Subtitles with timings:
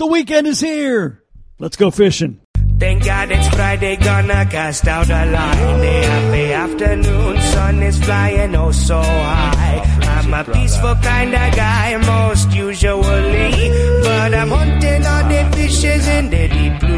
[0.00, 1.22] The weekend is here.
[1.58, 2.40] Let's go fishing.
[2.78, 5.80] Thank God it's Friday, gonna cast out a line.
[5.82, 9.82] The happy afternoon sun is flying oh so high.
[10.00, 13.52] I'm a peaceful kind of guy, most usually.
[14.00, 16.89] But I'm hunting all the fishes in the deep blue.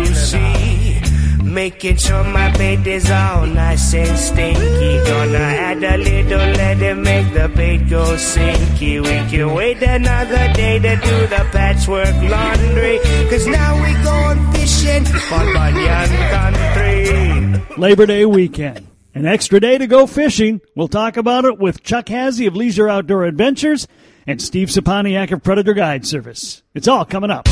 [1.52, 5.04] Making sure my bait is all nice and stinky.
[5.04, 9.02] Gonna add a little lead make the bait go sinky.
[9.02, 13.00] We can wait another day to do the patchwork laundry.
[13.28, 17.76] Cause now we going fishing for Bunyan Country.
[17.76, 18.86] Labor Day weekend.
[19.14, 20.62] An extra day to go fishing.
[20.74, 23.86] We'll talk about it with Chuck Hasse of Leisure Outdoor Adventures
[24.26, 26.62] and Steve Scepaniak of Predator Guide Service.
[26.72, 27.46] It's all coming up.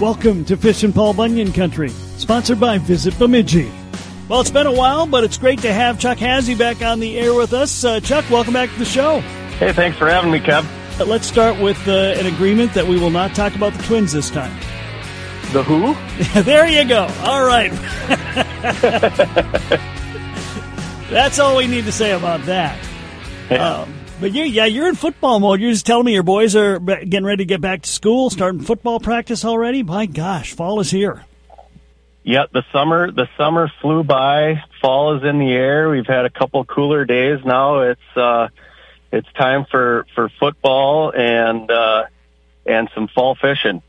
[0.00, 3.72] Welcome to Fish and Paul Bunyan Country, sponsored by Visit Bemidji.
[4.28, 7.18] Well, it's been a while, but it's great to have Chuck Hasse back on the
[7.18, 7.82] air with us.
[7.82, 9.20] Uh, Chuck, welcome back to the show.
[9.58, 10.66] Hey, thanks for having me, Kev.
[11.00, 14.12] Uh, let's start with uh, an agreement that we will not talk about the twins
[14.12, 14.52] this time.
[15.52, 15.96] The who?
[16.42, 17.08] there you go.
[17.20, 17.70] All right.
[21.08, 22.78] That's all we need to say about that.
[23.50, 23.66] Yeah.
[23.66, 25.60] Um, but you, yeah, you're in football mode.
[25.60, 28.60] You're just telling me your boys are getting ready to get back to school, starting
[28.60, 29.82] football practice already.
[29.82, 31.24] My gosh, fall is here.
[32.22, 34.62] Yeah, the summer the summer flew by.
[34.80, 35.88] Fall is in the air.
[35.88, 37.82] We've had a couple cooler days now.
[37.82, 38.48] It's uh
[39.12, 42.06] it's time for for football and uh
[42.66, 43.80] and some fall fishing.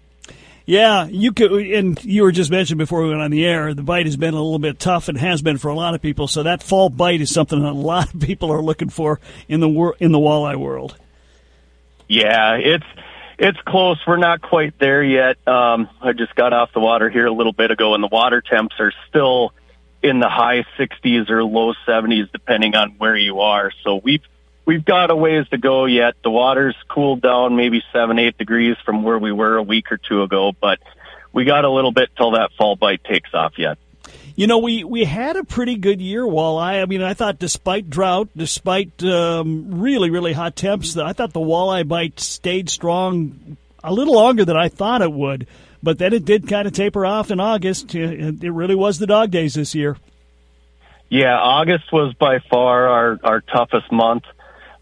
[0.68, 3.74] Yeah, you could, and you were just mentioned before we went on the air.
[3.74, 6.02] The bite has been a little bit tough and has been for a lot of
[6.02, 6.28] people.
[6.28, 9.62] So that fall bite is something that a lot of people are looking for in
[9.62, 10.98] the wor- in the walleye world.
[12.10, 12.86] Yeah, it's
[13.40, 13.98] it's close.
[14.06, 15.38] We're not quite there yet.
[15.48, 18.42] Um I just got off the water here a little bit ago and the water
[18.42, 19.54] temps are still
[20.04, 23.72] in the high 60s or low 70s depending on where you are.
[23.86, 24.24] So we've
[24.68, 26.14] we've got a ways to go yet.
[26.24, 29.98] The water's cooled down maybe seven, eight degrees from where we were a week or
[29.98, 30.78] two ago, but
[31.34, 33.80] we got a little bit till that fall bite takes off yet.
[34.36, 36.84] You know, we, we had a pretty good year walleye.
[36.84, 41.40] I mean, I thought despite drought, despite um, really, really hot temps, I thought the
[41.40, 45.48] walleye bite stayed strong a little longer than I thought it would.
[45.82, 47.96] But then it did kind of taper off in August.
[47.96, 49.96] It it really was the dog days this year.
[51.10, 54.24] Yeah, August was by far our, our toughest month.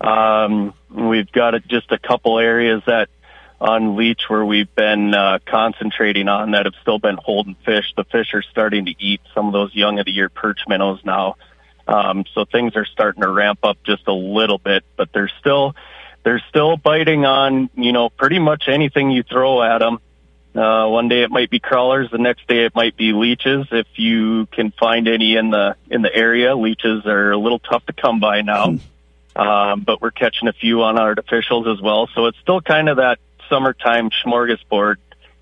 [0.01, 3.09] Um, we've got just a couple areas that
[3.59, 7.85] on leech where we've been uh, concentrating on that have still been holding fish.
[7.95, 11.00] The fish are starting to eat some of those young of the year perch minnows
[11.05, 11.35] now.
[11.88, 15.75] Um, so things are starting to ramp up just a little bit, but they're still
[16.23, 20.00] they're still biting on you know pretty much anything you throw at them.
[20.55, 23.67] Uh, one day it might be crawlers, the next day it might be leeches.
[23.72, 27.85] If you can find any in the in the area, leeches are a little tough
[27.85, 28.78] to come by now.
[29.35, 32.07] Um, but we're catching a few on artificials as well.
[32.16, 33.19] So it's still kind of that
[33.50, 34.96] summertime smorgasbord,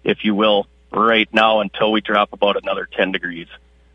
[0.03, 3.47] if you will, right now until we drop about another 10 degrees.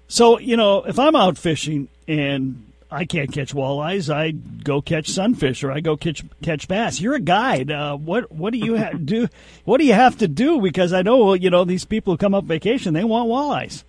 [0.07, 5.11] So, you know, if I'm out fishing and I can't catch walleyes, I go catch
[5.11, 7.01] sunfish or I go catch catch bass.
[7.01, 7.71] You're a guide.
[7.71, 9.29] Uh, what what do you ha- do?
[9.65, 10.61] What do you have to do?
[10.61, 13.85] Because I know you know these people who come up vacation, they want walleyes.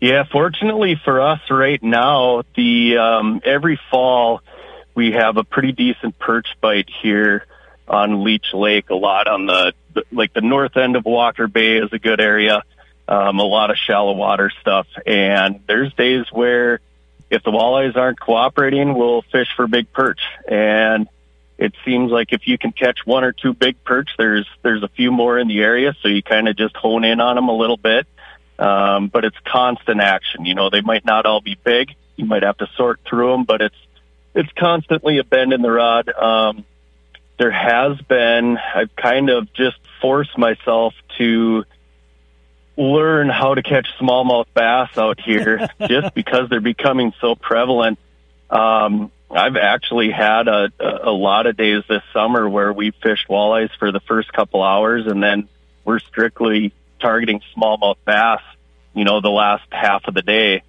[0.00, 4.42] Yeah, fortunately for us right now, the um, every fall
[4.94, 7.46] we have a pretty decent perch bite here
[7.88, 8.90] on Leech Lake.
[8.90, 9.72] A lot on the,
[10.10, 12.62] like the north end of Walker Bay is a good area.
[13.08, 16.80] Um, a lot of shallow water stuff, and there's days where
[17.30, 20.20] if the walleyes aren't cooperating, we'll fish for big perch.
[20.48, 21.08] And
[21.58, 24.88] it seems like if you can catch one or two big perch, there's there's a
[24.88, 27.56] few more in the area, so you kind of just hone in on them a
[27.56, 28.06] little bit.
[28.58, 30.44] Um, but it's constant action.
[30.44, 31.94] You know, they might not all be big.
[32.16, 33.76] You might have to sort through them, but it's
[34.34, 36.08] it's constantly a bend in the rod.
[36.08, 36.64] Um,
[37.38, 41.64] there has been, I've kind of just forced myself to
[42.76, 47.98] learn how to catch smallmouth bass out here just because they're becoming so prevalent.
[48.50, 53.70] Um, I've actually had a, a lot of days this summer where we fished walleyes
[53.78, 55.48] for the first couple hours and then
[55.84, 58.40] we're strictly targeting smallmouth bass,
[58.94, 60.62] you know, the last half of the day.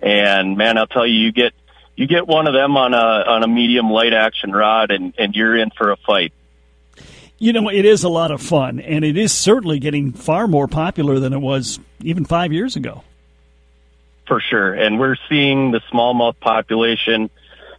[0.00, 1.52] And man, I'll tell you, you get,
[1.98, 5.34] you get one of them on a, on a medium light action rod and, and
[5.34, 6.32] you're in for a fight.
[7.38, 10.68] You know, it is a lot of fun, and it is certainly getting far more
[10.68, 13.02] popular than it was even five years ago.
[14.28, 14.74] For sure.
[14.74, 17.30] And we're seeing the smallmouth population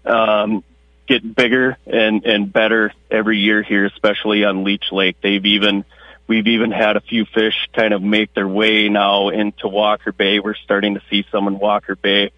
[0.05, 0.65] um,
[1.07, 5.15] get bigger and, and better every year here, especially on Leech Lake.
[5.21, 5.85] They've even,
[6.27, 10.39] we've even had a few fish kind of make their way now into Walker Bay.
[10.39, 12.31] We're starting to see some in Walker Bay.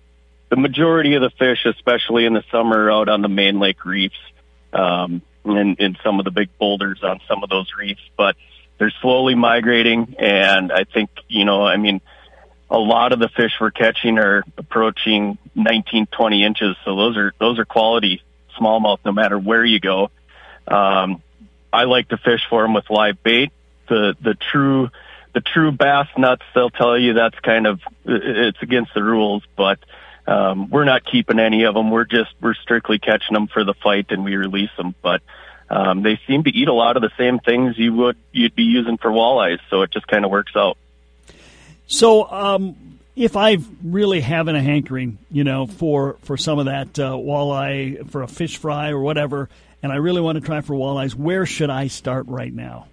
[0.51, 4.19] The majority of the fish, especially in the summer, out on the main lake reefs.
[4.71, 8.01] Um, in, in some of the big boulders on some of those reefs.
[8.18, 8.36] But
[8.77, 12.01] they're slowly migrating, and I think you know, I mean,
[12.69, 16.75] a lot of the fish we're catching are approaching 19, 20 inches.
[16.86, 18.21] So those are those are quality
[18.59, 20.09] smallmouth, no matter where you go.
[20.68, 21.21] Um,
[21.74, 23.51] I like to fish for them with live bait.
[23.88, 24.89] The the true
[25.33, 29.80] the true bass nuts, they'll tell you that's kind of it's against the rules, but
[30.28, 31.92] um, we're not keeping any of them.
[31.92, 34.96] We're just we're strictly catching them for the fight, and we release them.
[35.02, 35.22] But
[35.70, 38.64] um, they seem to eat a lot of the same things you would you'd be
[38.64, 40.78] using for walleyes, so it just kind of works out.
[41.88, 46.98] So, um, if I really having a hankering, you know, for for some of that
[47.00, 49.50] uh, walleye for a fish fry or whatever,
[49.84, 52.88] and I really want to try for walleyes, where should I start right now?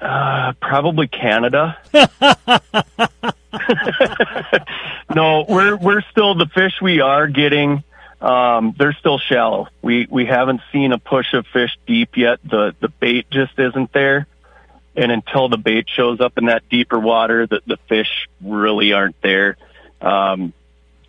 [0.00, 1.78] Uh, probably Canada.
[5.14, 7.82] no, we're we're still the fish we are getting.
[8.20, 9.68] Um, they're still shallow.
[9.82, 12.40] We we haven't seen a push of fish deep yet.
[12.44, 14.26] The the bait just isn't there,
[14.94, 19.20] and until the bait shows up in that deeper water, the the fish really aren't
[19.22, 19.56] there.
[20.00, 20.52] Um,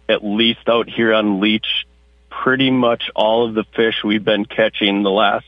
[0.09, 1.85] at least out here on Leech,
[2.29, 5.47] pretty much all of the fish we've been catching the last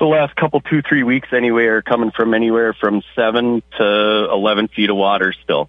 [0.00, 4.66] the last couple two three weeks anyway are coming from anywhere from seven to eleven
[4.66, 5.68] feet of water still.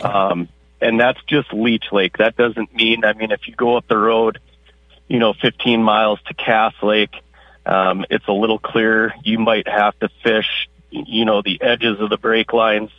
[0.00, 0.48] Um,
[0.80, 2.18] and that's just Leech Lake.
[2.18, 4.38] That doesn't mean, I mean, if you go up the road,
[5.08, 7.14] you know, 15 miles to Cass Lake,
[7.64, 9.14] um, it's a little clearer.
[9.22, 12.90] You might have to fish, you know, the edges of the break lines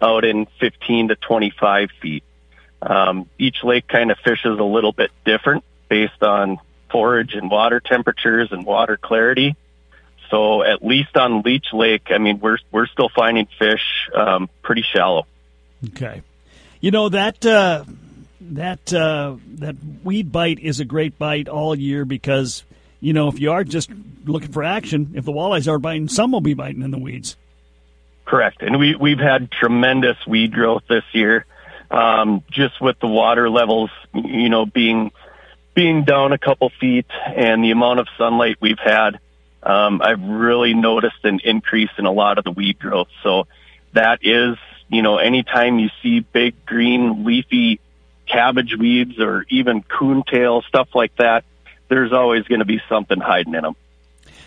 [0.00, 2.24] out in 15 to 25 feet.
[2.80, 6.58] Um, each lake kind of fishes a little bit different based on
[6.90, 9.56] forage and water temperatures and water clarity.
[10.32, 14.82] So at least on Leech Lake, I mean, we're we're still finding fish um, pretty
[14.82, 15.26] shallow.
[15.90, 16.22] Okay.
[16.80, 17.84] You know that uh,
[18.40, 22.64] that uh, that weed bite is a great bite all year because
[22.98, 23.90] you know if you are just
[24.24, 27.36] looking for action, if the walleyes are biting, some will be biting in the weeds.
[28.24, 31.44] Correct, and we we've had tremendous weed growth this year,
[31.90, 35.10] um, just with the water levels, you know, being
[35.74, 37.06] being down a couple feet
[37.36, 39.18] and the amount of sunlight we've had.
[39.62, 43.08] Um, I've really noticed an increase in a lot of the weed growth.
[43.22, 43.46] So
[43.92, 44.56] that is
[44.92, 47.80] you know, anytime you see big green leafy
[48.26, 51.44] cabbage weeds or even coontail, stuff like that,
[51.88, 53.74] there's always going to be something hiding in them.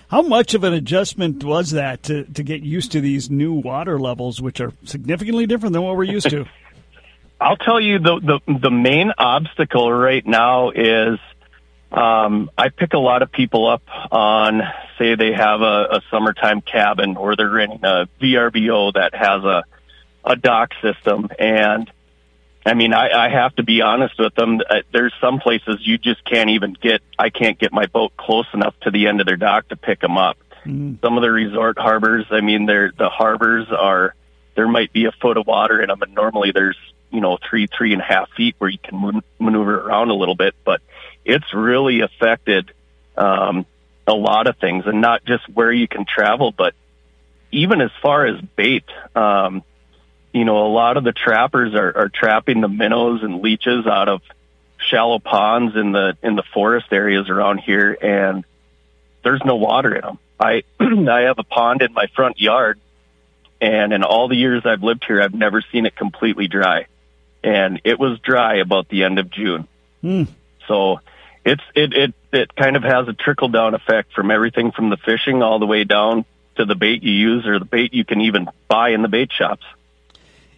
[0.08, 4.00] How much of an adjustment was that to, to get used to these new water
[4.00, 6.46] levels, which are significantly different than what we're used to?
[7.42, 11.20] I'll tell you the, the the main obstacle right now is
[11.96, 14.62] um, I pick a lot of people up on
[15.00, 19.64] say they have a, a summertime cabin or they're renting a VRBO that has a
[20.26, 21.30] a dock system.
[21.38, 21.90] And
[22.66, 24.60] I mean, I, I have to be honest with them.
[24.68, 27.02] Uh, there's some places you just can't even get.
[27.18, 30.02] I can't get my boat close enough to the end of their dock to pick
[30.02, 30.38] them up.
[30.66, 31.00] Mm.
[31.02, 34.16] Some of the resort harbors, I mean, they're the harbors are
[34.56, 36.78] there might be a foot of water in them, and normally there's
[37.12, 40.36] you know three three and a half feet where you can maneuver around a little
[40.36, 40.56] bit.
[40.66, 40.82] But
[41.26, 42.72] it's really affected
[43.18, 43.66] um,
[44.08, 46.74] a lot of things, and not just where you can travel, but
[47.52, 48.86] even as far as bait.
[49.16, 49.64] Um,
[50.34, 54.10] you know, a lot of the trappers are, are trapping the minnows and leeches out
[54.10, 54.22] of
[54.90, 58.44] shallow ponds in the in the forest areas around here, and
[59.24, 60.20] there's no water in them.
[60.40, 62.80] I I have a pond in my front yard,
[63.62, 66.88] and in all the years I've lived here, I've never seen it completely dry,
[67.44, 69.68] and it was dry about the end of June.
[70.04, 70.28] Mm.
[70.68, 71.00] So
[71.46, 74.98] it's it it it kind of has a trickle down effect from everything from the
[74.98, 76.26] fishing all the way down
[76.56, 79.32] to the bait you use or the bait you can even buy in the bait
[79.32, 79.64] shops.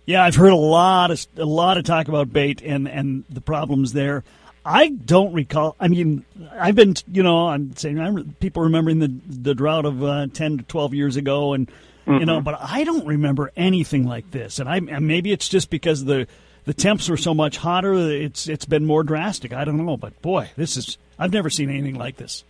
[0.05, 3.41] Yeah, I've heard a lot of a lot of talk about bait and and the
[3.41, 4.23] problems there.
[4.63, 5.77] I don't recall.
[5.79, 10.03] I mean, I've been, you know, I'm saying I'm, people remembering the the drought of
[10.03, 12.19] uh, ten to twelve years ago, and mm-hmm.
[12.19, 12.43] you know, mm-hmm.
[12.43, 14.59] but I don't remember anything like this.
[14.59, 16.27] And I maybe it's just because the
[16.67, 17.93] the temps were so much hotter.
[17.93, 19.53] It's it's been more drastic.
[19.53, 22.43] I don't know, but boy, this is I've never seen anything like this.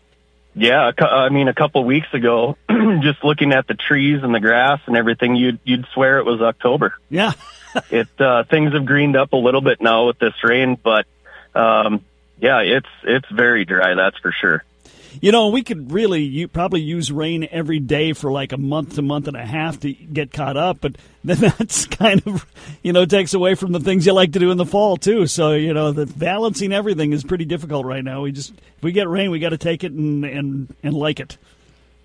[0.55, 2.57] Yeah, I mean, a couple of weeks ago,
[3.01, 6.41] just looking at the trees and the grass and everything, you'd you'd swear it was
[6.41, 6.95] October.
[7.11, 7.33] Yeah,
[7.91, 11.05] it uh, things have greened up a little bit now with this rain, but
[11.53, 12.03] um,
[12.39, 13.93] yeah, it's it's very dry.
[13.93, 14.63] That's for sure.
[15.21, 18.95] You know, we could really you probably use rain every day for like a month
[18.95, 22.45] to month and a half to get caught up, but then that's kind of
[22.83, 25.27] you know takes away from the things you like to do in the fall too.
[25.27, 28.21] So you know, the balancing everything is pretty difficult right now.
[28.21, 31.19] We just if we get rain, we got to take it and and and like
[31.19, 31.37] it.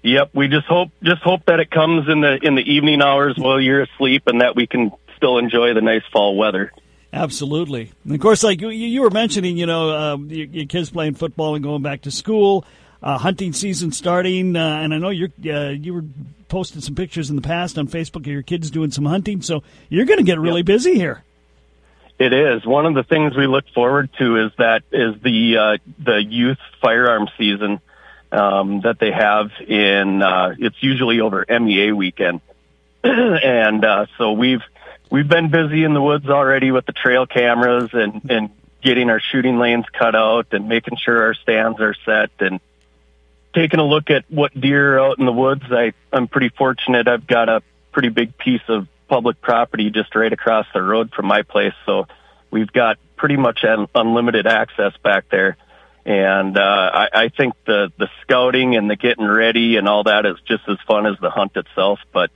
[0.02, 3.36] Yep, we just hope just hope that it comes in the in the evening hours
[3.38, 6.72] while you're asleep, and that we can still enjoy the nice fall weather.
[7.12, 10.90] Absolutely, and of course, like you, you were mentioning, you know, uh, your, your kids
[10.90, 12.64] playing football and going back to school.
[13.02, 16.04] Uh, hunting season starting, uh, and I know you're uh, you were
[16.48, 19.62] posting some pictures in the past on Facebook of your kids doing some hunting, so
[19.88, 20.66] you're going to get really yep.
[20.66, 21.24] busy here.
[22.18, 25.78] It is one of the things we look forward to is that is the uh,
[25.98, 27.80] the youth firearm season
[28.30, 32.40] um, that they have in uh, it's usually over MEA weekend,
[33.04, 34.62] and uh, so we've
[35.10, 38.50] we've been busy in the woods already with the trail cameras and and
[38.82, 42.60] getting our shooting lanes cut out and making sure our stands are set and
[43.54, 45.64] taking a look at what deer out in the woods.
[45.70, 47.08] I I'm pretty fortunate.
[47.08, 51.26] I've got a pretty big piece of public property just right across the road from
[51.26, 52.06] my place, so
[52.50, 55.56] we've got pretty much unlimited access back there
[56.04, 60.26] and uh, I, I think the the scouting and the getting ready and all that
[60.26, 62.00] is just as fun as the hunt itself.
[62.12, 62.30] But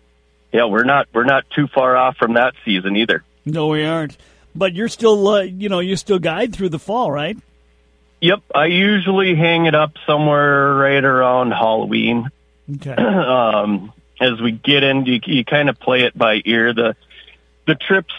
[0.52, 3.24] yeah, we're not we're not too far off from that season either.
[3.44, 4.16] No, we aren't.
[4.54, 7.36] But you're still uh, you know you still guide through the fall, right?
[8.20, 12.28] Yep, I usually hang it up somewhere right around Halloween.
[12.76, 12.94] Okay.
[12.94, 16.72] um, as we get in, you, you kind of play it by ear.
[16.72, 16.96] The
[17.66, 18.14] the trips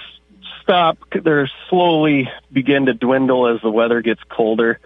[0.61, 4.79] stop; they're slowly begin to dwindle as the weather gets colder.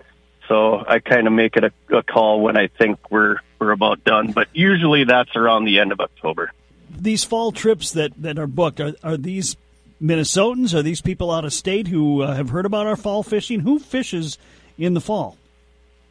[0.48, 4.04] So I kind of make it a, a call when I think we're we're about
[4.04, 4.32] done.
[4.32, 6.52] But usually that's around the end of October.
[6.90, 9.56] These fall trips that, that are booked are, are these
[10.02, 10.74] Minnesotans?
[10.74, 13.62] Are these people out of state who uh, have heard about our fall fishing?
[13.62, 14.38] Who fishes
[14.86, 15.38] in the fall?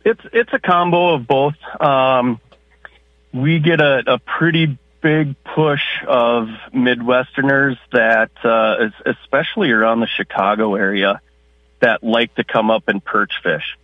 [0.04, 1.56] It's it's a combo of both.
[1.80, 2.40] Um,
[3.32, 10.06] we get a, a pretty big push of Midwesterners that, uh, is, especially around the
[10.06, 11.20] Chicago area,
[11.80, 13.76] that like to come up and perch fish.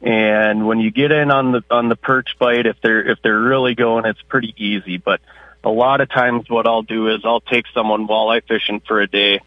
[0.00, 3.40] And when you get in on the on the perch bite, if they're if they're
[3.40, 4.96] really going, it's pretty easy.
[4.96, 5.20] But
[5.64, 9.08] a lot of times, what I'll do is I'll take someone walleye fishing for a
[9.08, 9.40] day,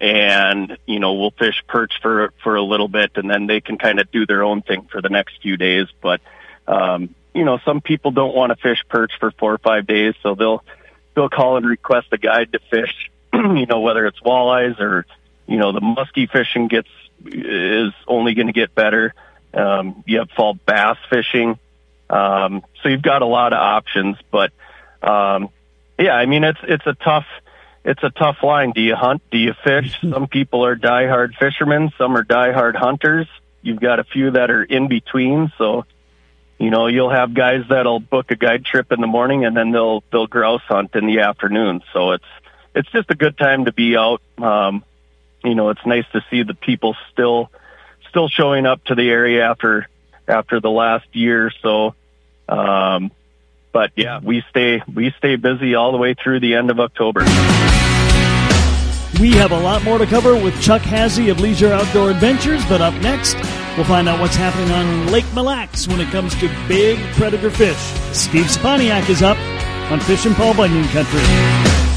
[0.00, 3.78] and you know we'll fish perch for for a little bit, and then they can
[3.78, 5.86] kind of do their own thing for the next few days.
[6.00, 6.20] But
[6.66, 10.14] um, you know, some people don't want to fish perch for four or five days,
[10.22, 10.64] so they'll
[11.14, 13.10] they'll call and request a guide to fish.
[13.32, 15.06] you know, whether it's walleyes or
[15.46, 16.88] you know the musky fishing gets
[17.26, 19.14] is only going to get better.
[19.52, 21.58] Um, you have fall bass fishing.
[22.10, 24.52] Um, so you've got a lot of options, but,
[25.02, 25.50] um,
[25.98, 27.26] yeah, I mean, it's, it's a tough,
[27.84, 28.72] it's a tough line.
[28.72, 29.22] Do you hunt?
[29.30, 29.98] Do you fish?
[30.08, 31.90] Some people are diehard fishermen.
[31.98, 33.26] Some are diehard hunters.
[33.62, 35.52] You've got a few that are in between.
[35.58, 35.84] So,
[36.58, 39.70] you know, you'll have guys that'll book a guide trip in the morning and then
[39.70, 41.82] they'll, they'll grouse hunt in the afternoon.
[41.92, 42.24] So it's,
[42.74, 44.22] it's just a good time to be out.
[44.38, 44.84] Um,
[45.44, 47.50] you know, it's nice to see the people still,
[48.08, 49.88] still showing up to the area after
[50.28, 51.50] after the last year.
[51.62, 51.94] So,
[52.48, 53.10] um,
[53.72, 57.20] but yeah, we stay we stay busy all the way through the end of October.
[59.20, 62.80] We have a lot more to cover with Chuck Hasse of Leisure Outdoor Adventures, but
[62.80, 63.34] up next,
[63.76, 67.50] we'll find out what's happening on Lake Mille Lacs when it comes to big predator
[67.50, 67.76] fish.
[68.12, 69.36] Steve Scepaniak is up
[69.90, 71.89] on Fish and Paul Bunyan Country.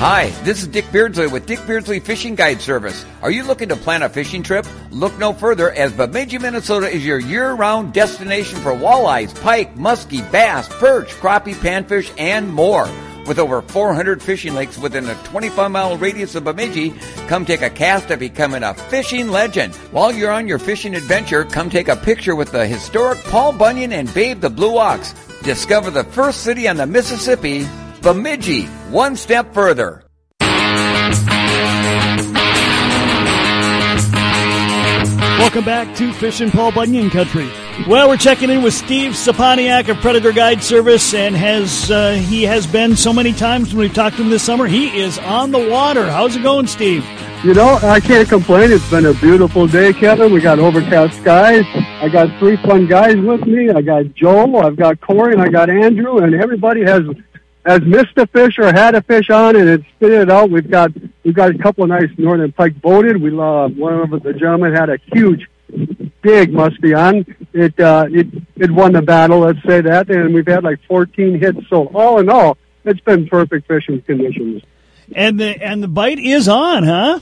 [0.00, 3.04] Hi, this is Dick Beardsley with Dick Beardsley Fishing Guide Service.
[3.20, 4.66] Are you looking to plan a fishing trip?
[4.90, 10.66] Look no further as Bemidji, Minnesota is your year-round destination for walleyes, pike, muskie, bass,
[10.70, 12.88] perch, crappie, panfish, and more.
[13.26, 16.94] With over 400 fishing lakes within a 25 mile radius of Bemidji,
[17.28, 19.74] come take a cast at becoming a fishing legend.
[19.92, 23.92] While you're on your fishing adventure, come take a picture with the historic Paul Bunyan
[23.92, 25.12] and Babe the Blue Ox.
[25.42, 27.66] Discover the first city on the Mississippi
[28.02, 30.04] Bemidji, one step further.
[35.38, 37.48] Welcome back to Fishin' Paul Bunyan Country.
[37.88, 42.42] Well, we're checking in with Steve Scepaniak of Predator Guide Service, and has uh, he
[42.44, 44.66] has been so many times when we've talked to him this summer.
[44.66, 46.10] He is on the water.
[46.10, 47.04] How's it going, Steve?
[47.42, 48.70] You know, I can't complain.
[48.70, 50.32] It's been a beautiful day, Kevin.
[50.32, 51.64] We got overcast skies.
[52.02, 53.70] I got three fun guys with me.
[53.70, 57.02] I got Joel, I've got Corey, and I got Andrew, and everybody has
[57.64, 60.50] has missed a fish or had a fish on and it spit it out.
[60.50, 60.90] We've got
[61.24, 63.20] we've got a couple of nice northern pike boated.
[63.20, 65.48] We love one of the gentlemen had a huge,
[66.22, 67.26] big muskie on.
[67.52, 69.40] It uh, it it won the battle.
[69.40, 71.58] Let's say that, and we've had like 14 hits.
[71.68, 74.62] So all in all, it's been perfect fishing conditions.
[75.14, 77.20] And the and the bite is on, huh?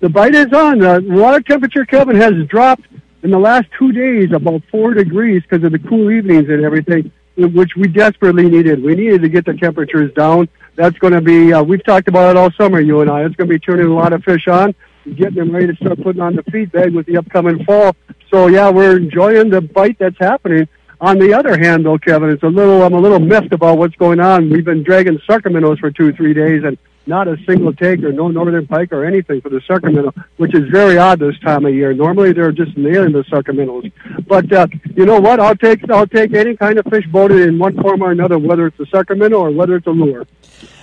[0.00, 0.78] The bite is on.
[0.78, 2.86] The water temperature, Kevin, has dropped
[3.22, 7.10] in the last two days about four degrees because of the cool evenings and everything
[7.36, 8.82] which we desperately needed.
[8.82, 10.48] We needed to get the temperatures down.
[10.74, 13.24] That's going to be, uh, we've talked about it all summer, you and I.
[13.24, 14.74] It's going to be turning a lot of fish on,
[15.16, 17.94] getting them ready to start putting on the feed bag with the upcoming fall.
[18.30, 20.68] So yeah, we're enjoying the bite that's happening.
[21.00, 23.96] On the other hand, though, Kevin, it's a little, I'm a little miffed about what's
[23.96, 24.48] going on.
[24.48, 28.28] We've been dragging minnows for two, three days, and not a single take or no
[28.28, 31.92] northern pike or anything for the Sacramento, which is very odd this time of year.
[31.92, 33.92] Normally they're just nailing the Sacramentos.
[34.26, 35.40] But uh, you know what?
[35.40, 38.66] I'll take I'll take any kind of fish boated in one form or another, whether
[38.66, 40.26] it's a Sacramento or whether it's a lure.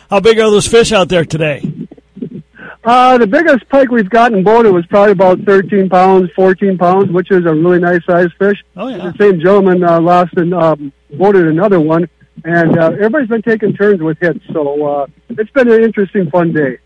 [0.10, 1.62] How big are those fish out there today?
[2.84, 7.30] Uh, the biggest pike we've gotten boated was probably about 13 pounds, 14 pounds, which
[7.30, 8.64] is a really nice sized fish.
[8.76, 9.12] Oh, yeah.
[9.12, 12.10] The same gentleman uh, lost and um, boated another one,
[12.44, 16.54] and uh, everybody's been taking turns with hits, so uh, it's been an interesting, fun
[16.54, 16.78] day.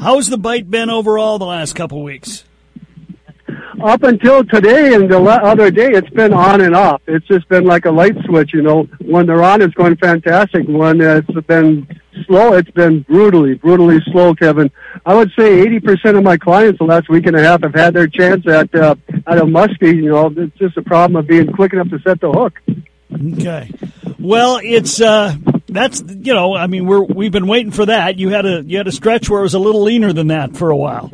[0.00, 2.44] How's the bite been overall the last couple weeks?
[3.82, 7.00] Up until today and the other day, it's been on and off.
[7.06, 8.84] It's just been like a light switch, you know.
[9.00, 10.66] When they're on, it's going fantastic.
[10.66, 11.86] When it's been
[12.26, 14.70] slow, it's been brutally, brutally slow, Kevin.
[15.06, 17.94] I would say 80% of my clients the last week and a half have had
[17.94, 18.96] their chance at, uh,
[19.26, 20.32] at a muskie, you know.
[20.36, 22.60] It's just a problem of being quick enough to set the hook.
[23.34, 23.70] Okay.
[24.18, 25.34] Well, it's uh
[25.68, 28.18] that's you know, I mean we're we've been waiting for that.
[28.18, 30.56] You had a you had a stretch where it was a little leaner than that
[30.56, 31.10] for a while.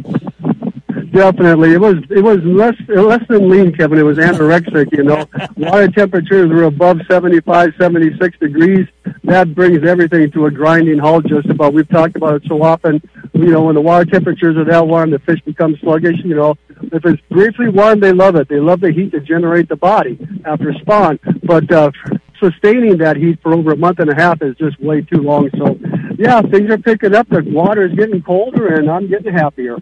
[1.12, 3.98] Definitely, it was it was less less than lean, Kevin.
[3.98, 4.90] It was anorexic.
[4.90, 8.88] You know, water temperatures were above 75, 76 degrees.
[9.22, 11.26] That brings everything to a grinding halt.
[11.26, 11.72] Just about.
[11.72, 13.00] We've talked about it so often.
[13.32, 16.16] You know, when the water temperatures are that warm, the fish become sluggish.
[16.24, 16.56] You know,
[16.92, 18.48] if it's briefly warm, they love it.
[18.48, 21.20] They love the heat to generate the body after spawn.
[21.44, 21.92] But uh,
[22.38, 25.50] sustaining that heat for over a month and a half is just way too long.
[25.56, 25.78] So,
[26.18, 27.28] yeah, things are picking up.
[27.28, 29.76] The water is getting colder, and I'm getting happier.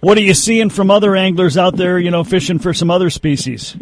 [0.00, 3.10] What are you seeing from other anglers out there, you know, fishing for some other
[3.10, 3.76] species?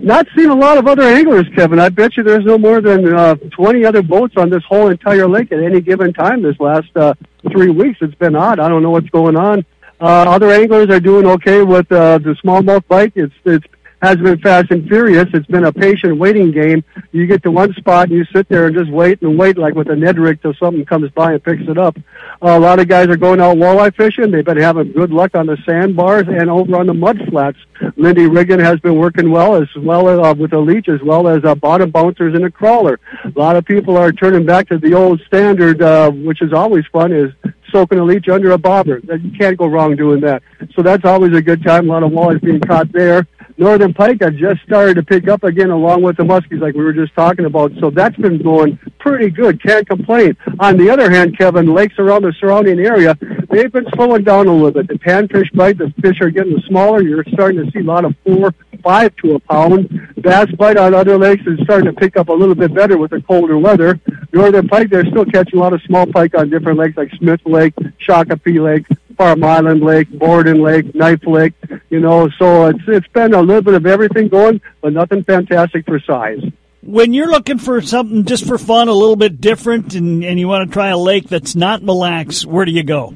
[0.00, 1.78] Not seen a lot of other anglers, Kevin.
[1.78, 5.28] I bet you there's no more than uh, 20 other boats on this whole entire
[5.28, 7.12] lake at any given time this last uh,
[7.52, 7.98] three weeks.
[8.00, 8.58] It's been odd.
[8.58, 9.66] I don't know what's going on.
[10.00, 13.12] Uh, other anglers are doing okay with uh, the smallmouth bite.
[13.16, 13.66] It's it's
[14.00, 15.26] has been fast and furious.
[15.32, 16.84] It's been a patient waiting game.
[17.12, 19.74] You get to one spot and you sit there and just wait and wait like
[19.74, 21.96] with a Ned rig till something comes by and picks it up.
[22.40, 24.30] Uh, a lot of guys are going out walleye fishing.
[24.30, 27.58] They've been having good luck on the sandbars and over on the mud flats.
[27.96, 31.26] Lindy rigging has been working well as well as, uh, with a leech as well
[31.26, 33.00] as uh, bottom bouncers and a crawler.
[33.24, 36.84] A lot of people are turning back to the old standard, uh, which is always
[36.92, 37.32] fun, is
[37.70, 39.00] soaking a leech under a bobber.
[39.04, 40.42] You can't go wrong doing that.
[40.74, 41.88] So that's always a good time.
[41.88, 43.26] A lot of walleyes being caught there.
[43.58, 46.84] Northern pike have just started to pick up again along with the muskies like we
[46.84, 47.72] were just talking about.
[47.80, 49.60] So that's been going pretty good.
[49.60, 50.36] Can't complain.
[50.60, 53.18] On the other hand, Kevin, lakes around the surrounding area,
[53.50, 54.86] they've been slowing down a little bit.
[54.86, 57.02] The panfish bite, the fish are getting smaller.
[57.02, 60.14] You're starting to see a lot of four, five to a pound.
[60.18, 63.10] Bass bite on other lakes is starting to pick up a little bit better with
[63.10, 63.98] the colder weather.
[64.32, 67.40] Northern pike, they're still catching a lot of small pike on different lakes like Smith
[67.44, 67.74] Lake,
[68.06, 71.54] Shakopee Lake, Farm Island Lake, Borden Lake, Knife Lake,
[71.90, 75.86] you know, so it's it's been a little bit of everything going, but nothing fantastic
[75.86, 76.40] for size.
[76.82, 80.48] When you're looking for something just for fun, a little bit different, and, and you
[80.48, 83.14] want to try a lake that's not Mille Lacs, where do you go?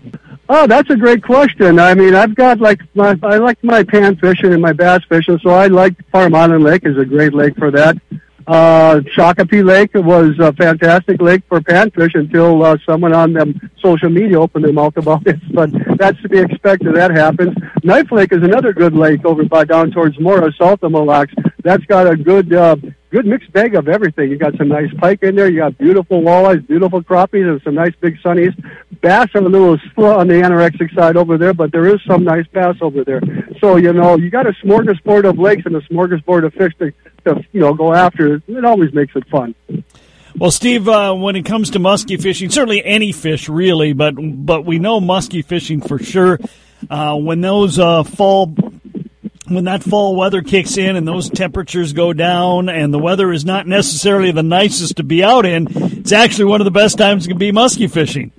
[0.48, 1.78] Oh, that's a great question.
[1.78, 5.38] I mean, I've got like my I like my pan fishing and my bass fishing,
[5.42, 7.96] so I like Farm Island Lake is a great lake for that.
[8.46, 14.08] Uh, Shakopee Lake was a fantastic lake for panfish until uh, someone on them social
[14.08, 15.40] media opened their mouth about it.
[15.52, 16.94] But that's to be expected.
[16.94, 17.54] That happens.
[17.82, 21.34] Knife Lake is another good lake over by down towards Mora, south of Mille Lacs.
[21.62, 22.76] That's got a good, uh,
[23.10, 24.30] good mixed bag of everything.
[24.30, 25.48] You got some nice pike in there.
[25.48, 28.54] You got beautiful walleyes, beautiful crappies, and some nice big sunnies.
[29.02, 32.24] Bass are a little slow on the anorexic side over there, but there is some
[32.24, 33.20] nice bass over there.
[33.60, 36.92] So you know, you got a smorgasbord of lakes and a smorgasbord of fish to,
[37.24, 38.34] to you know go after.
[38.34, 39.54] It It always makes it fun.
[40.36, 44.64] Well, Steve, uh, when it comes to muskie fishing, certainly any fish really, but but
[44.64, 46.38] we know muskie fishing for sure.
[46.90, 48.46] Uh, when those uh, fall,
[49.46, 53.44] when that fall weather kicks in and those temperatures go down, and the weather is
[53.44, 57.26] not necessarily the nicest to be out in, it's actually one of the best times
[57.26, 58.32] to be muskie fishing.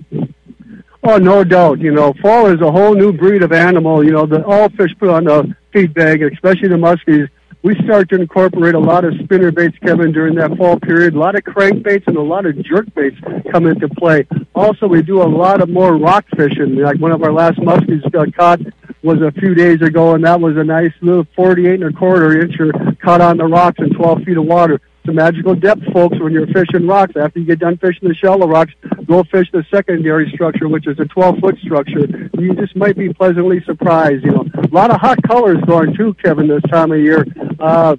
[1.06, 1.80] Oh, no doubt.
[1.80, 4.02] You know, fall is a whole new breed of animal.
[4.02, 7.28] You know, the all fish put on the feed bag, especially the muskies.
[7.64, 11.14] We start to incorporate a lot of spinner baits, Kevin, during that fall period.
[11.14, 13.16] A lot of crankbaits and a lot of jerk baits
[13.50, 14.26] come into play.
[14.54, 16.76] Also, we do a lot of more rock fishing.
[16.76, 18.60] Like one of our last muskies got caught
[19.02, 22.32] was a few days ago, and that was a nice little 48 and a quarter
[22.46, 24.78] incher caught on the rocks in 12 feet of water.
[25.06, 27.12] A magical depth, folks, when you're fishing rocks.
[27.14, 28.72] After you get done fishing the shallow rocks,
[29.06, 32.30] go fish the secondary structure, which is a 12 foot structure.
[32.38, 34.24] You just might be pleasantly surprised.
[34.24, 37.26] You know, a lot of hot colors going too, Kevin, this time of year.
[37.60, 37.96] Uh,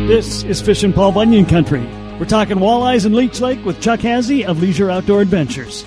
[0.07, 1.81] This is Fishing Paul Bunyan Country.
[2.19, 5.83] We're talking walleyes in Leech Lake with Chuck Hasse of Leisure Outdoor Adventures.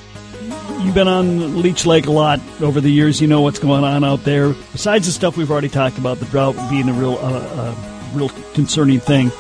[0.81, 3.21] You've been on Leech Lake a lot over the years.
[3.21, 4.51] You know what's going on out there.
[4.73, 7.75] Besides the stuff we've already talked about, the drought being a real, uh, uh,
[8.15, 9.31] real concerning thing.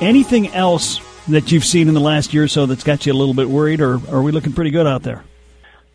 [0.00, 3.14] Anything else that you've seen in the last year or so that's got you a
[3.14, 5.22] little bit worried, or are we looking pretty good out there?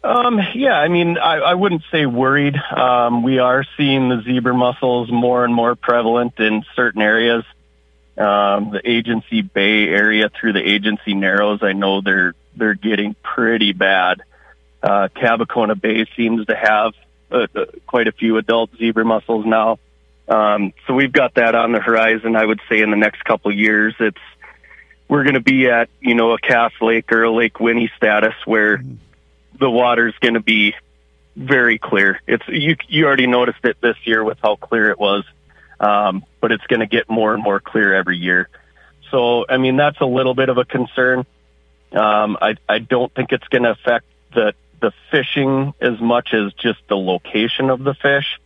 [0.04, 2.56] Um, yeah, I mean, I, I wouldn't say worried.
[2.56, 7.44] Um, we are seeing the zebra mussels more and more prevalent in certain areas.
[8.16, 13.74] Um, the Agency Bay area through the Agency Narrows, I know they're they're getting pretty
[13.74, 14.22] bad.
[14.86, 16.94] Uh, Kabekona Bay seems to have
[17.32, 19.80] uh, uh, quite a few adult zebra mussels now.
[20.28, 22.36] Um, so we've got that on the horizon.
[22.36, 24.22] I would say in the next couple of years, it's
[25.08, 28.36] we're going to be at you know a Cass Lake or a Lake Winnie status
[28.46, 28.84] where
[29.58, 30.76] the water's going to be
[31.36, 32.22] very clear.
[32.28, 35.24] It's you you already noticed it this year with how clear it was,
[35.80, 38.50] um, but it's going to get more and more clear every year.
[39.10, 41.26] So I mean that's a little bit of a concern.
[41.92, 46.54] Um, I I don't think it's going to affect the the fishing as much as
[46.54, 48.40] just the location of the fish.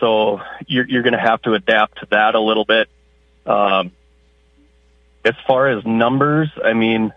[0.00, 2.88] So you're you're going to have to adapt to that a little bit.
[3.46, 3.92] Um,
[5.24, 7.12] as far as numbers, I mean,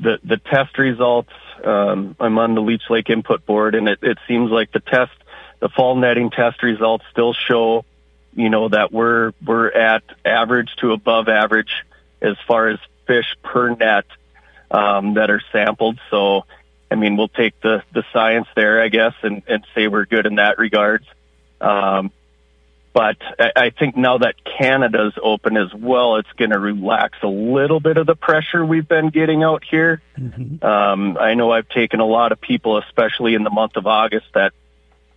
[0.00, 1.30] the the test results.
[1.62, 5.12] Um, I'm on the Leech Lake Input Board, and it, it seems like the test,
[5.60, 7.84] the fall netting test results still show,
[8.34, 11.72] you know, that we're we're at average to above average
[12.20, 14.04] as far as fish per net
[14.70, 15.98] um, that are sampled.
[16.10, 16.44] So,
[16.94, 20.26] I mean, we'll take the the science there, I guess, and and say we're good
[20.26, 21.04] in that regards.
[21.60, 22.12] Um,
[22.92, 27.26] but I, I think now that Canada's open as well, it's going to relax a
[27.26, 30.02] little bit of the pressure we've been getting out here.
[30.62, 34.26] Um, I know I've taken a lot of people, especially in the month of August,
[34.34, 34.52] that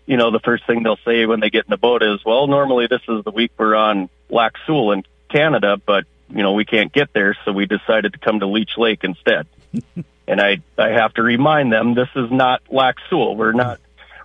[0.08, 2.48] you know the first thing they'll say when they get in the boat is, "Well,
[2.48, 6.66] normally this is the week we're on Lac Seul in Canada, but you know we
[6.66, 9.46] can't get there, so we decided to come to Leech Lake instead."
[10.28, 13.36] and I I have to remind them this is not Lac Seul.
[13.36, 13.80] We're not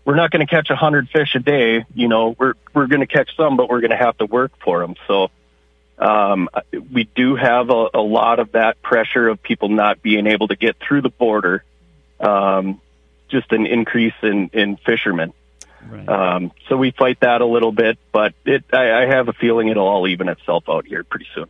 [0.05, 1.85] we're not going to catch a hundred fish a day.
[1.95, 4.53] You know, we're we're going to catch some, but we're going to have to work
[4.65, 4.97] for them.
[5.07, 5.31] So
[5.99, 6.49] um,
[6.93, 10.57] we do have a, a lot of that pressure of people not being able to
[10.57, 11.65] get through the border.
[12.19, 12.81] Um,
[13.29, 15.33] just an increase in in fishermen.
[15.89, 16.09] Right.
[16.09, 19.69] Um, so we fight that a little bit, but it I, I have a feeling
[19.69, 21.47] it'll all even itself out here pretty soon.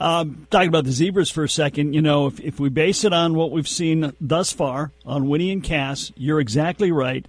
[0.00, 3.12] Um, talking about the zebras for a second, you know, if, if we base it
[3.12, 7.26] on what we've seen thus far on Winnie and Cass, you're exactly right.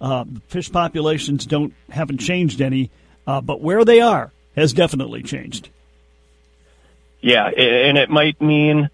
[0.00, 2.90] Uh, fish populations don't haven't changed any,
[3.26, 5.68] uh, but where they are has definitely changed.
[7.20, 8.90] Yeah, and it might mean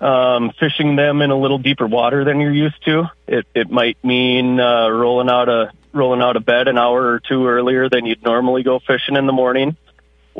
[0.00, 3.04] um, fishing them in a little deeper water than you're used to.
[3.28, 7.20] It it might mean uh, rolling out a rolling out of bed an hour or
[7.20, 9.76] two earlier than you'd normally go fishing in the morning,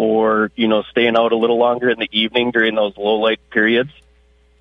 [0.00, 3.38] or you know staying out a little longer in the evening during those low light
[3.50, 3.90] periods.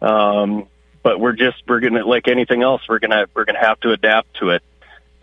[0.02, 0.68] Um,
[1.02, 4.36] but we're just we're gonna like anything else we're gonna we're gonna have to adapt
[4.40, 4.64] to it.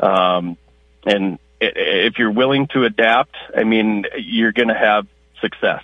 [0.00, 0.56] Um,
[1.04, 5.06] and if you're willing to adapt, I mean you're gonna have
[5.42, 5.82] success.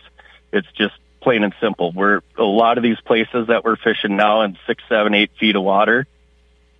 [0.50, 1.92] It's just plain and simple.
[1.92, 5.56] We're a lot of these places that we're fishing now in six, seven, eight feet
[5.56, 6.06] of water.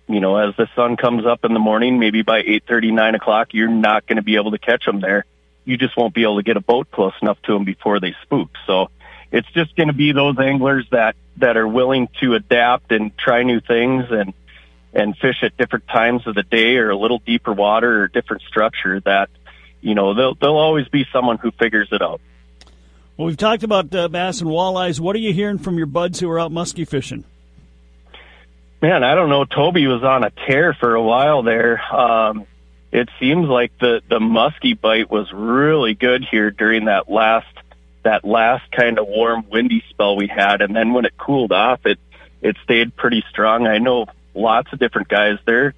[0.07, 3.13] You know, as the sun comes up in the morning, maybe by eight thirty, nine
[3.13, 5.25] o'clock, you're not going to be able to catch them there.
[5.65, 8.15] You just won't be able to get a boat close enough to them before they
[8.23, 8.49] spook.
[8.67, 8.89] So
[9.31, 13.43] it's just going to be those anglers that that are willing to adapt and try
[13.43, 14.33] new things and
[14.93, 18.43] and fish at different times of the day or a little deeper water or different
[18.43, 19.29] structure that
[19.81, 22.21] you know they'll they'll always be someone who figures it out.
[23.17, 24.99] Well, we've talked about uh, bass and walleyes.
[24.99, 27.25] What are you hearing from your buds who are out muskie fishing?
[28.81, 29.45] Man, I don't know.
[29.45, 31.79] Toby was on a tear for a while there.
[31.93, 32.45] Um,
[32.93, 37.47] it seems like the the muskie bite was really good here during that last
[38.03, 41.85] that last kind of warm, windy spell we had, and then when it cooled off,
[41.85, 41.97] it
[42.41, 43.65] it stayed pretty strong.
[43.65, 45.73] I know lots of different guys there.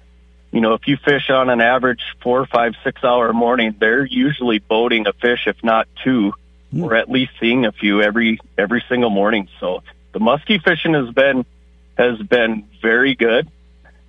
[0.52, 4.58] You know, if you fish on an average four, five, six hour morning, they're usually
[4.58, 6.34] boating a fish, if not two,
[6.72, 6.82] mm.
[6.84, 9.48] or at least seeing a few every every single morning.
[9.58, 11.46] So the muskie fishing has been
[11.96, 13.50] has been very good.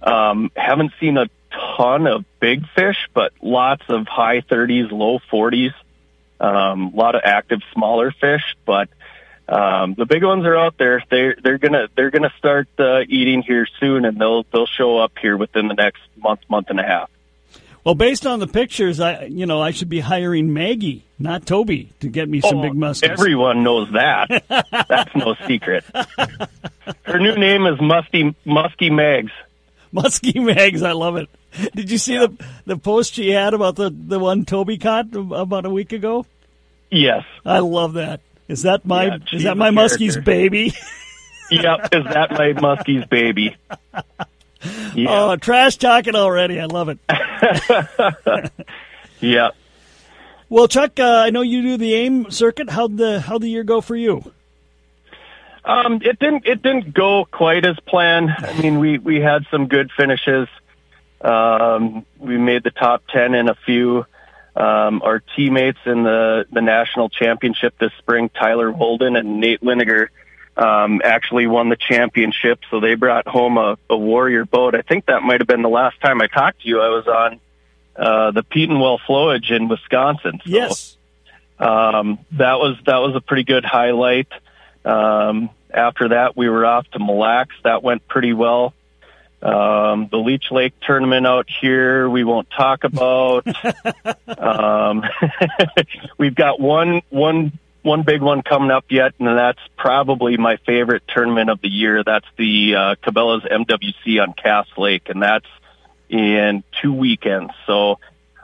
[0.02, 5.74] Um, haven't seen a ton of big fish, but lots of high 30s, low 40s.
[6.40, 8.90] Um, a lot of active smaller fish, but
[9.50, 11.04] um, the big ones are out there.
[11.10, 15.14] They're they're gonna they're gonna start uh, eating here soon, and they'll they'll show up
[15.20, 17.10] here within the next month month and a half.
[17.84, 21.94] Well, based on the pictures, I you know I should be hiring Maggie, not Toby,
[22.02, 23.10] to get me some oh, big muskies.
[23.10, 24.44] Everyone knows that.
[24.90, 25.86] That's no secret.
[27.04, 29.32] Her new name is Musty Musky Megs.
[29.94, 31.30] Musky Megs, I love it.
[31.76, 32.28] Did you see yeah.
[32.28, 36.26] the the post she had about the the one Toby caught about a week ago?
[36.92, 38.22] Yes, I love that.
[38.48, 40.74] Is that my yeah, is that my muskie's baby?
[41.52, 43.56] yep, is that my muskie's baby?
[44.96, 45.08] Yeah.
[45.10, 46.60] Oh, trash talking already.
[46.60, 47.00] I love it.
[49.20, 49.56] yep.
[50.50, 52.70] Well, Chuck, uh, I know you do the AIM circuit.
[52.70, 54.24] How'd the how the year go for you?
[55.64, 58.32] Um, it didn't it didn't go quite as planned.
[58.38, 60.48] I mean, we we had some good finishes.
[61.22, 64.06] Um, we made the top ten in a few.
[64.56, 70.08] Um, our teammates in the the national championship this spring, Tyler Holden and Nate Liniger,
[70.56, 72.60] um, actually won the championship.
[72.72, 74.74] So they brought home a, a Warrior boat.
[74.74, 76.82] I think that might have been the last time I talked to you.
[76.82, 77.40] I was on
[77.96, 80.42] uh, the Petenwell Flowage in Wisconsin.
[80.44, 80.98] So, yes.
[81.60, 84.28] Um, that was that was a pretty good highlight.
[84.86, 87.56] Um, after that, we were off to Mille Lacs.
[87.64, 88.74] That went pretty well.
[89.42, 93.46] Um, the Leech Lake tournament out here, we won't talk about.
[94.28, 95.04] um,
[96.18, 101.04] we've got one one one big one coming up yet, and that's probably my favorite
[101.08, 102.04] tournament of the year.
[102.04, 105.46] That's the uh, Cabela's MWC on Cass Lake, and that's
[106.10, 107.54] in two weekends.
[107.66, 108.00] So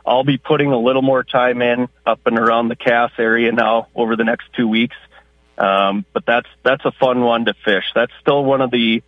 [0.05, 3.87] I'll be putting a little more time in up and around the Cass area now
[3.95, 4.95] over the next two weeks.
[5.57, 7.85] Um, but that's that's a fun one to fish.
[7.93, 9.03] That's still one of the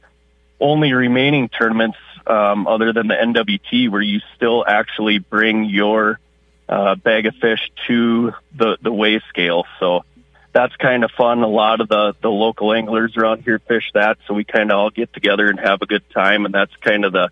[0.59, 6.19] only remaining tournaments um, other than the NWT where you still actually bring your
[6.67, 9.65] uh, bag of fish to the the weigh scale.
[9.79, 10.03] So
[10.51, 11.43] that's kind of fun.
[11.43, 14.77] A lot of the the local anglers around here fish that, so we kind of
[14.77, 17.29] all get together and have a good time, and that's kind of the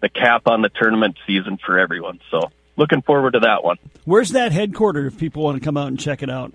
[0.00, 2.20] the cap on the tournament season for everyone.
[2.30, 3.78] So looking forward to that one.
[4.04, 6.52] Where's that headquarter if people want to come out and check it out?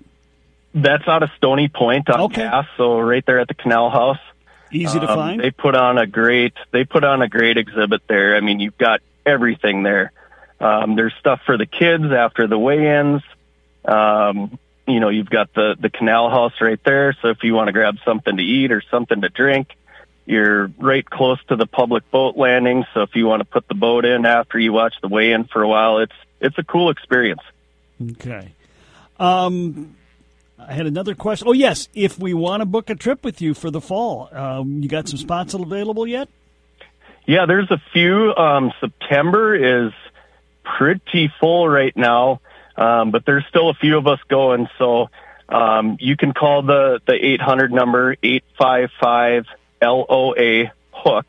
[0.74, 2.42] That's out of Stony Point on okay.
[2.42, 4.18] Cass, so right there at the Canal House.
[4.74, 5.40] Easy to um, find.
[5.40, 8.36] They put on a great they put on a great exhibit there.
[8.36, 10.12] I mean, you've got everything there.
[10.60, 13.22] Um, there's stuff for the kids after the weigh-ins.
[13.84, 17.16] Um, you know, you've got the, the canal house right there.
[17.22, 19.74] So if you want to grab something to eat or something to drink,
[20.26, 22.84] you're right close to the public boat landing.
[22.94, 25.44] So if you want to put the boat in after you watch the weigh in
[25.44, 27.42] for a while, it's, it's a cool experience.
[28.12, 28.52] Okay.
[29.18, 29.96] Um,
[30.58, 31.48] I had another question.
[31.48, 31.88] Oh, yes.
[31.94, 35.08] If we want to book a trip with you for the fall, um, you got
[35.08, 36.28] some spots available yet?
[37.26, 38.34] Yeah, there's a few.
[38.34, 39.92] Um, September is
[40.62, 42.40] pretty full right now.
[42.76, 44.68] Um, but there's still a few of us going.
[44.78, 45.08] So,
[45.48, 49.46] um, you can call the, the 800 number, 855
[49.82, 51.26] LOA hook.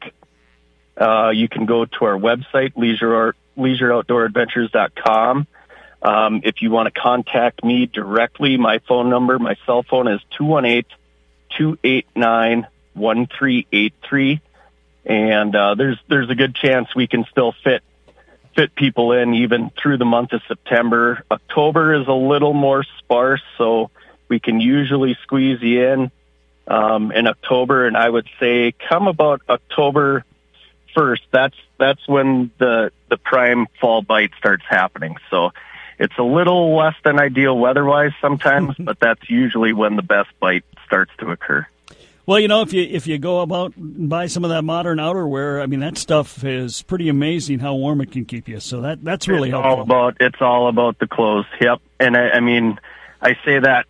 [0.99, 5.47] Uh, you can go to our website, leisure, leisureoutdooradventures.com.
[6.05, 10.21] Um, if you want to contact me directly, my phone number, my cell phone is
[11.57, 14.39] 218-289-1383.
[15.07, 17.81] And, uh, there's, there's a good chance we can still fit
[18.55, 21.23] fit people in even through the month of September.
[21.29, 23.91] October is a little more sparse, so
[24.29, 26.09] we can usually squeeze you in
[26.67, 27.85] um, in October.
[27.85, 30.23] And I would say come about October
[30.95, 31.23] first.
[31.31, 35.17] That's that's when the the prime fall bite starts happening.
[35.29, 35.51] So
[35.99, 40.65] it's a little less than ideal weather-wise sometimes, but that's usually when the best bite
[40.85, 41.65] starts to occur.
[42.25, 44.97] Well, you know, if you if you go about and buy some of that modern
[44.97, 48.59] outerwear, I mean, that stuff is pretty amazing how warm it can keep you.
[48.59, 49.71] So that that's really it's helpful.
[49.71, 51.45] All about it's all about the clothes.
[51.61, 52.79] Yep, and I, I mean,
[53.21, 53.85] I say that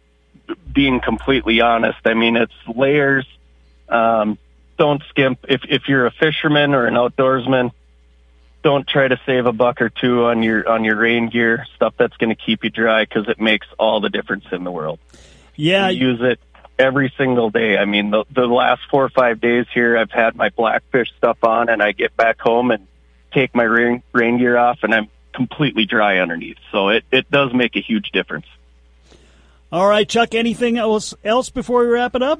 [0.71, 1.99] being completely honest.
[2.03, 3.25] I mean, it's layers.
[3.87, 4.37] Um,
[4.77, 7.71] don't skimp if if you're a fisherman or an outdoorsman.
[8.65, 11.93] Don't try to save a buck or two on your on your rain gear stuff
[11.97, 14.97] that's going to keep you dry because it makes all the difference in the world.
[15.55, 16.39] Yeah, you use it
[16.79, 17.77] every single day.
[17.77, 21.43] I mean, the, the last four or five days here, I've had my blackfish stuff
[21.43, 22.87] on, and I get back home and
[23.31, 26.57] take my rain, rain gear off, and I'm completely dry underneath.
[26.71, 28.47] So it, it does make a huge difference.
[29.71, 30.33] All right, Chuck.
[30.33, 32.39] Anything else else before we wrap it up?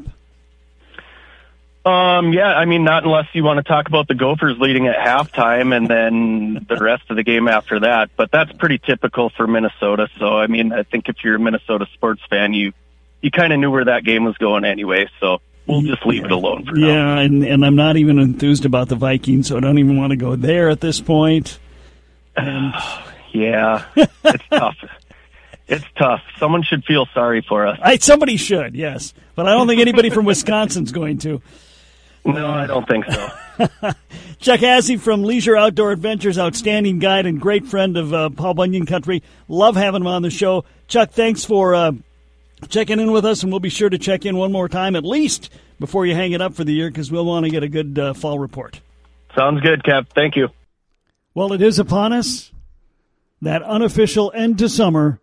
[1.86, 4.96] Um, yeah, I mean, not unless you want to talk about the Gophers leading at
[4.96, 8.10] halftime and then the rest of the game after that.
[8.16, 10.08] But that's pretty typical for Minnesota.
[10.18, 12.74] So, I mean, I think if you're a Minnesota sports fan, you
[13.22, 15.08] you kind of knew where that game was going anyway.
[15.20, 17.16] So we'll just leave it alone for yeah, now.
[17.16, 20.10] Yeah, and, and I'm not even enthused about the Vikings, so I don't even want
[20.10, 21.60] to go there at this point.
[22.36, 22.74] And...
[23.32, 24.78] yeah, it's tough.
[25.68, 26.22] It's tough.
[26.38, 27.80] Someone should feel sorry for us.
[27.82, 31.42] I, somebody should, yes, but I don't think anybody from Wisconsin's going to.
[32.26, 33.32] No, I don't think so.
[34.40, 38.86] Chuck Hasse from Leisure Outdoor Adventures, outstanding guide and great friend of uh, Paul Bunyan
[38.86, 39.24] Country.
[39.48, 40.66] Love having him on the show.
[40.88, 41.92] Chuck, thanks for uh,
[42.70, 45.06] checking in with us, and we'll be sure to check in one more time at
[45.06, 47.70] least before you hang it up for the year because we'll want to get a
[47.70, 48.82] good uh, fall report.
[49.36, 50.08] Sounds good, Cap.
[50.16, 50.50] Thank you.
[51.34, 52.52] Well, it is upon us.
[53.42, 55.20] That unofficial end to summer,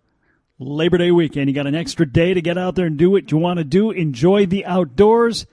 [0.58, 1.48] Labor Day weekend.
[1.48, 3.64] You got an extra day to get out there and do what you want to
[3.64, 3.90] do.
[3.90, 5.46] Enjoy the outdoors.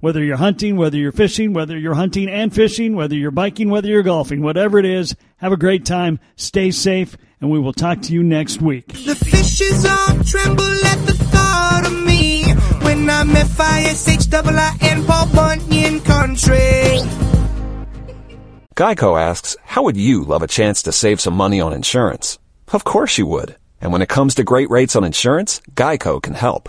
[0.00, 3.88] Whether you're hunting, whether you're fishing, whether you're hunting and fishing, whether you're biking, whether
[3.88, 6.20] you're golfing, whatever it is, have a great time.
[6.36, 8.86] Stay safe, and we will talk to you next week.
[8.86, 12.44] The fishes all tremble at the thought of me
[12.84, 17.00] when I'm F-I-S-H-I-I-N Paul Bunyan Country.
[18.76, 22.38] Geico asks, how would you love a chance to save some money on insurance?
[22.72, 23.56] Of course you would.
[23.80, 26.68] And when it comes to great rates on insurance, Geico can help.